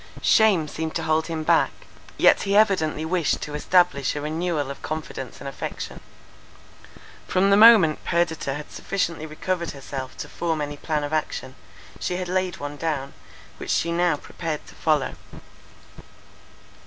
[0.23, 1.69] Shame seemed to hold him back;
[2.17, 5.99] yet he evidently wished to establish a renewal of confidence and affection.
[7.27, 11.53] From the moment Perdita had sufficiently recovered herself to form any plan of action,
[11.99, 13.13] she had laid one down,
[13.57, 15.13] which now she prepared to follow.